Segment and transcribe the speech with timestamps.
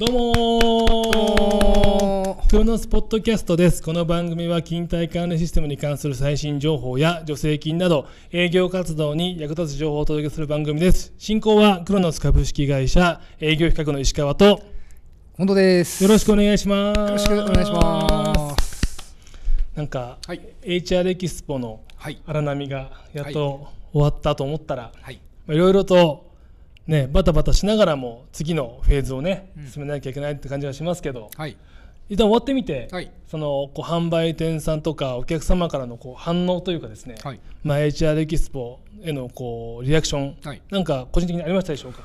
[0.00, 3.82] どうもークロノスポッドキャストです。
[3.82, 11.12] この番組は勤怠管理システムに関する最新情報や助成金など営業活動に役立つ情報をお届けする番組です。
[11.18, 14.62] 進行はクロノス株式会社営業企画の石川と
[15.36, 16.02] 本当です。
[16.02, 16.98] よろしくお願いします。
[16.98, 19.14] よよろしくお願いします。
[19.74, 22.22] なんか、はい HR エキスポのはい。
[22.24, 25.20] 荒波がやっと終わったと思ったら、はい。
[25.46, 26.29] まあいろいろと
[26.90, 29.66] ねバタバタしながらも次のフェーズをねうん。
[29.68, 31.56] 進めなきゃいけないって感じがしますけど、はい。
[32.08, 33.10] 一旦終わってみて、はい。
[33.28, 37.40] そのこう販売店さんとかお客様からのこう反応というかですね、はい。
[37.62, 40.60] まあ、HR エキスポへのこうリアクション、はい。
[40.70, 42.02] なんか個人的にありましたでしょうか？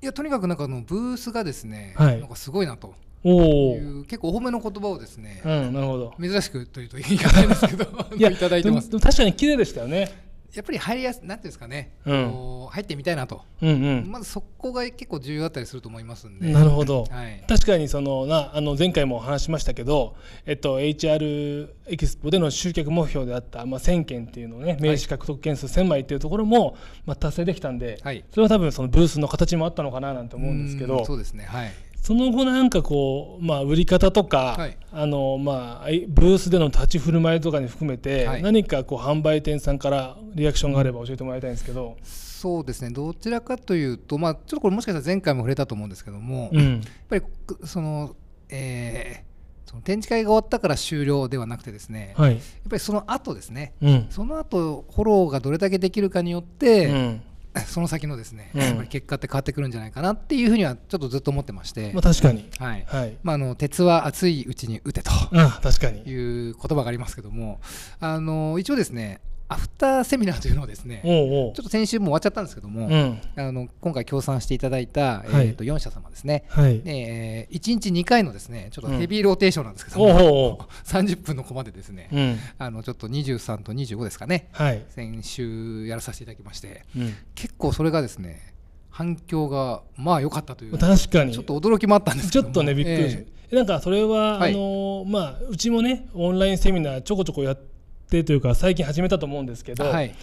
[0.00, 2.20] いや、とにかくなんかあのブースがですね、はい。
[2.20, 2.94] なんかすごいなと。
[3.26, 6.14] おお、結構お褒めの言葉をですね、うん、なるほど。
[6.20, 7.86] 珍しくというと言い方ですけど、
[8.16, 8.90] いや ただいてます。
[8.90, 10.23] 確かに綺麗でしたよね
[10.54, 13.42] やっぱり入りやすなんていうんですかね、うん入ってみたいなと。
[13.62, 16.52] うんうん、まずそこが結構重要だったりすると思いますんで。
[16.52, 17.44] なるほど はい。
[17.46, 28.24] 確かにそのなあの前回も話しましたけど、えっと、HR エキスポでの集客目標であった、まあ、1000件っていうのをね名刺獲得件数1000枚っていうところも、まあ、達成できたんで、はい。
[28.30, 31.44] それは多分そのブースの形もあったのかななんて思うんですけうどんそうですね。
[31.44, 31.72] はい。
[32.04, 34.76] その後なんかこう、まあ、売り方とか、はい。
[34.92, 38.42] あのまあ、ブースでの立ち振る舞いとかに含めて、はい。
[38.42, 42.90] 何かこう販売店さんからリアクションがあれば教えてもらいたいんですけど、そうですね。
[42.90, 48.14] どちらかというと、まあちょっとこれもしかしたら前回も触れたと思うんですけども、やっうんぱりくその、
[48.50, 49.34] えー
[49.70, 54.06] その展示会が終わったから終了ではなくてですね、やっはいぱりその後ですね、うん。
[54.10, 57.22] その後フォローがどれだけできるかによって、うん
[57.66, 58.60] その先のですね、うん。
[58.60, 62.84] やっぱり結果って変わってくるんじゃないかなっていうふうにはちょっとずっと思ってまして、まあ、確かに、はい。
[62.86, 65.10] はい、まあ、あの鉄は熱いうちに打てと。
[65.32, 66.00] あ確かに。
[66.00, 67.60] いう言葉がありますけども。
[68.00, 71.52] あの一応ですねアフターセミナーというのをですねおうおう。
[71.54, 73.20] ちょっと先週も終わっちゃったんですけども、うん。
[73.36, 75.48] あの今回協賛していただいた、はい。
[75.48, 82.38] えー、と4社様ですね、はい、えー、1日2回のですねちょっとヘビーローテーションなんですけどおうも、おうおう30 分のコマでですね、うん。
[82.58, 84.48] あのちょっと23と25ですかね。
[84.52, 88.54] はい、先週やらさせていただきましてうん、結構それがですね
[88.88, 91.32] 反響がまあ良かったという確かに。
[91.32, 92.54] ちょっと驚きもあったんですけども。
[92.54, 94.52] ちょっとねびっくりしえた、なんかそれは、はい。
[94.52, 97.73] あのまあうちもねオンラインセミナーちょこちょこやって
[98.08, 100.14] というか最近始めたと思うんですけど、はい、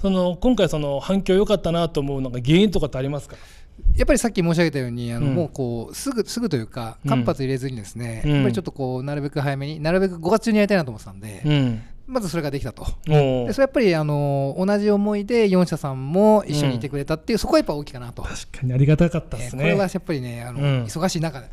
[0.00, 3.36] その今回その反響良かったなと思うのが原因とかってありますか
[3.96, 12.84] やっぱりさっき申し上げたようにあの、うんもうこうすぐすぐというか間髪入れずにですね、うんやっぱりちょっとこうなるべく早めになるべく5月中にやりたいなと思ってたんで、うんまずそれができたと。
[13.06, 21.48] でそれやっぱりあの同じ思いで4社さんも一緒にいてくれたっていう、そこはやっぱ大きいかなと、確かにありがたかったですね、これはやっぱりねあの、忙しい中で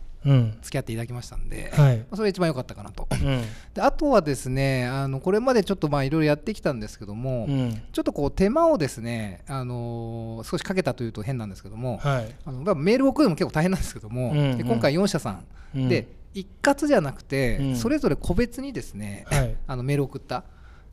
[0.61, 1.97] 付き合っていただきましたんで、はい。
[1.97, 3.07] まあそれが一番良かったかなと。
[3.11, 3.41] うん。
[3.73, 7.81] であとはですねあのこれまでちょっとまあいろいろやってきたんですけども、うん。
[7.91, 12.35] ちょっとこう手間をですね、あの少しかけたというと変なんですけども、はい。
[12.45, 14.57] あのまあメールを送るのも結構大変なんですけども、うんうん。
[14.57, 15.45] で今回4社さん、
[15.75, 15.89] うん。
[15.89, 17.75] で一括じゃなくて、うん。
[17.75, 19.55] それぞれ個別にですね、はい。
[19.67, 20.43] あのメールを送った。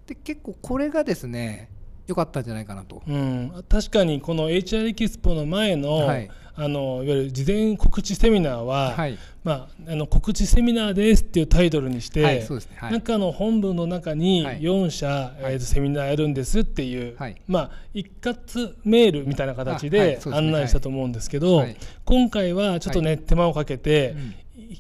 [0.07, 1.71] で結構これがですね
[2.07, 3.03] 良かったんじゃないかなと。
[3.07, 6.31] うん、確かにこの HR エキスポの前の,、はい。
[6.57, 12.47] あのいわゆる事前告知セミナーは、はい、まあ、あの告知セミナーですっていうタイトルにして、
[12.93, 14.61] 中の本文の中にはい。
[14.61, 17.41] 4社、えーとセミナーやるんですっていう、はい。
[17.49, 21.77] まあ、一括メールみたいな形で案内したと思うんですけど、はい。
[22.05, 24.35] 今回はちょっとね、手間をかけて、うん。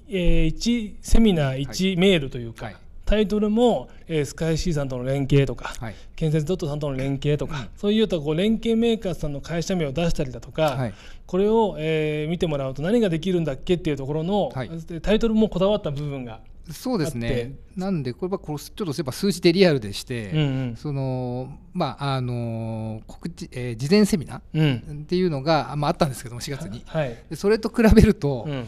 [0.09, 10.95] え1セミナー1メールというか、はいタイトルも、えースカイシーさんとの連携とか、はい、建設ドットさんとの連携とか、そういうとこう連携メーカーさんの会社名を出したりだとか、はい。
[11.27, 14.71] これを、えー見てもらうと何ができるんだっけっていうところの、はい。
[15.03, 17.57] タイトルもこだわった部分が、そうですね。
[17.77, 20.43] なんでこれはこうちょっとやっぱ数字でリアルでして、うんう
[20.73, 20.77] ん。
[20.77, 24.63] そのまああの告知、えー事前セミナうん。
[24.63, 26.83] ーっていうのが、まあ、あったんですけども4月に。
[26.87, 27.17] はい。
[27.29, 28.67] でそれと比べると、うん。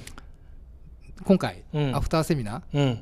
[1.24, 1.96] 今回、うん。
[1.96, 2.98] アフターセミナーうん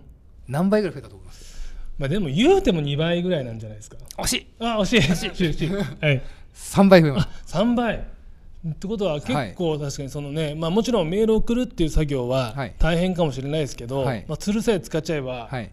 [0.49, 1.55] 何倍ぐらい増えたと思います？
[1.99, 3.97] まあ、でも言うても2倍ぐらいなんじゃないですか。
[4.19, 4.47] 惜しい。
[4.59, 5.01] あ惜しい。
[5.01, 5.29] 惜しい。
[5.49, 5.69] 惜しい。
[6.05, 6.23] はい。
[6.55, 7.97] 3倍増えましあ3倍。
[7.97, 12.75] ってことは結構確かにそのね、まあ、もちろんメールを送るっていう作業ははい。
[12.79, 14.25] 大変かもしれないですけど、はい。
[14.27, 15.57] まあ、ツールさえ使っちゃえば、た。
[15.57, 15.71] はい、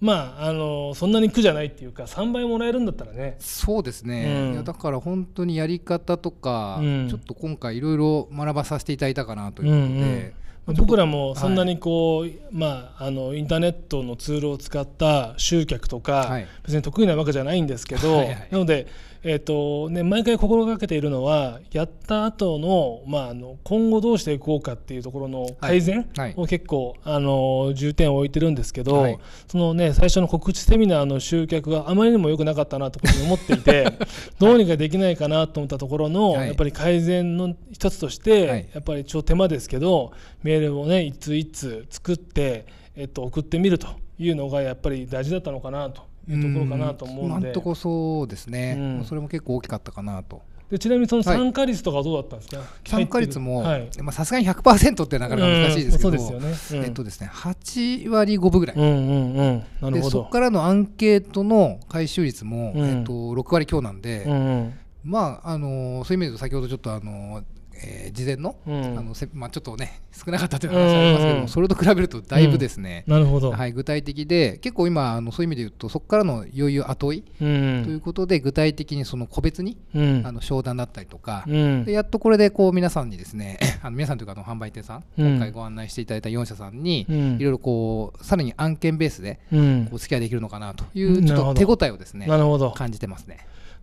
[0.00, 3.36] まああのそんなに苦じゃないっていうか3倍もらえるんだったらね。
[3.38, 4.64] そうですね、うん。
[4.64, 7.08] だから本当にやり方とか、うん。
[7.08, 10.18] ちょっと今回いろいろ学ばさせていただいたかなということで、うんうん。
[10.18, 10.28] まあ
[10.74, 16.46] 僕らもそんなにこう、まあ、あのインターネットのツールを使った集客とか、はい。
[16.64, 18.48] 別に得意なわけじゃないんですけど、はいはい。
[18.50, 18.86] なので、
[19.22, 26.34] えーとね、毎回心がけているのはやった後の、まあ、あの今後どうしていこうかっていうところの改善はい。
[26.36, 29.18] を結構、あの重点を置いてるんですけど、はい。
[29.48, 33.86] そのね、最初の告知セミナーの集客があまりにも良くなかったなと思っていて
[34.38, 36.46] どうにかできないかなと思ったところの、はい。
[36.48, 38.68] やっぱり改善の一つとして、はい。
[38.74, 40.12] やっぱりちょっと手間ですけど
[40.42, 42.66] メーメールをね一通一通作って、
[42.96, 43.88] えっと、送ってみると
[44.18, 47.34] いうのがやっぱり大事だったのかなというところかなと思うんで。
[47.40, 49.04] 今んとこそうですね、うん。
[49.04, 50.42] それも結構大きかったかなと。
[50.70, 51.36] でちなみにそのはい。
[51.38, 53.64] 参加率とかはどうだったんですか、参加率も
[54.12, 56.88] さすがに100%ってなかなか難しいですけど、うんそうですよね、うん。
[56.88, 60.10] えっとですね、8割5分ぐらい、うんうんでほど。
[60.10, 62.84] そこからのアンケートの回収率も、うん。
[62.84, 64.74] えっと、6割強なんで、うんうん。
[65.04, 67.42] まああのそういう意味で言うと先ほどちょっとあの、
[67.74, 68.98] えー事前の,、うん。
[68.98, 77.82] あのせまあ、ちょっとね少なかったという話ありますけども、うんうんそれと比べるとだいぶですね、なるほど、はい、具体的で結構今あのそういう意味で言うとそこからのいよいよ後追いうん。
[77.84, 80.26] ということで具体的にその個別にうん。
[80.26, 81.84] あの商談だったりとか、うん。
[81.84, 85.30] でやっとこれでこう皆さんにですね あの皆さんというかあの販売店さん、うん。
[85.32, 87.36] 今回ご案内していただいた4社さんに、うん。
[87.36, 89.88] いろいろこうさらに案件ベースでうん。
[89.92, 92.70] お付き合いできるのかなというんうちょっと手応えをですねなるほど。
[92.72, 93.38] 感じてますね。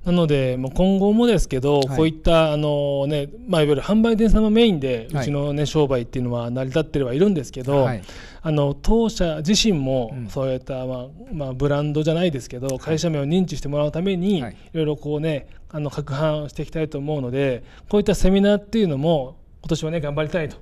[0.06, 1.98] なので、もう今後もですけど、はい。
[1.98, 5.24] こういったあの、ねまあ、いわゆる販売店様メインで、はい。
[5.24, 8.04] うちの、ね、商売っていうのは成り立ってはいるんですけど、はい。
[8.44, 10.30] あの当社自身もうん。
[10.30, 14.52] そういった、まあまあ、ブランドじゃないですけど、会社名を認知してもらうために、はい。
[14.52, 20.58] い、ろいろこう、ね、あの拡販していきたいと思うので、こういったセミナーっていうのも、今年はね、頑張りたいと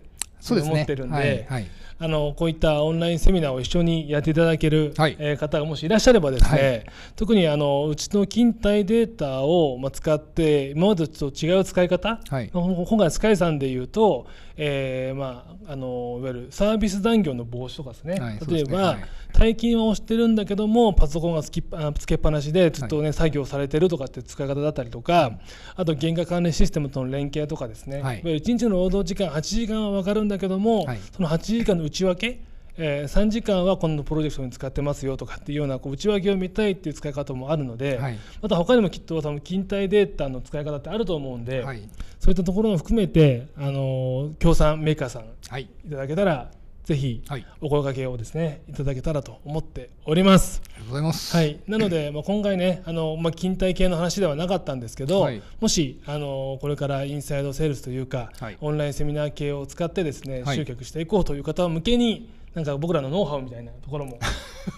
[0.51, 1.16] 思ってるんで。
[1.16, 1.68] はいはい。
[2.00, 5.16] あのこういったオンラインセミナーを一緒にやっていただける、はい。
[5.19, 6.86] えー方がもしいらっしゃればですね、はい。
[7.16, 12.50] 特にあのうちの勤怠データを、まあ、使って今までと違う使い方、はい。
[12.51, 18.98] 今回スカイさんでいうと、えーまあ、あのいわゆるサービス残業の防止とかですね、例えば、ねはい。
[19.34, 25.39] 退勤は押してるんだけどもパソコンがつきっぱつけっぱなしでずっと、ね作業されてるとかって使い方だったりとか、
[25.75, 28.19] あと原価管理システムとの連携とかですね、はい。
[28.19, 31.00] いわゆる1日の労働時間8時間は分かるんだけども、はい。
[31.16, 32.40] その8時間の内訳
[32.76, 38.18] えー3時間はこのプロジェクトに使ってますよとかっていうようなこう内訳を見たいっていう使い方もあるので、はい。
[38.42, 41.88] また他にもきっと多分勤怠データの使い方ってあると思うんで、はい。
[42.20, 45.70] そういったところも含めて、あのー協賛メーカーさんはい。
[45.86, 46.50] いただけたら
[46.84, 47.46] ぜひはい。
[47.62, 50.62] お声掛けをですねいただけたらと思っております。
[50.66, 51.36] ありがとうございます。
[51.36, 55.42] はい、なので、まあ、今回ねあの、まあ、勤怠系の話ではなかったんですけど、はい。
[55.62, 58.58] もしあのこれからインサイドセールスというか、はい。
[58.60, 60.58] オンラインセミナー系を使ってですね、はい。
[60.58, 64.20] 集客していこうという方向けになんか僕らのノウハウみたいなところも、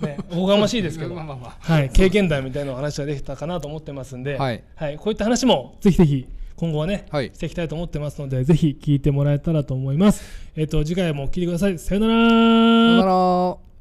[0.01, 1.15] ね、 おこがましいですけど。
[1.15, 1.73] まあまあまあ。
[1.73, 4.63] はい、経験談みたいなお話ができたかなと思ってますんで、はい。
[4.97, 10.23] こういった話もぜひぜひ今後はね、はいしていきたいと思ってますのでぜひ聞いてもらえたらと思います。
[10.55, 11.77] えっ、と次回も聞いてください。
[11.77, 13.74] さよならさよなら。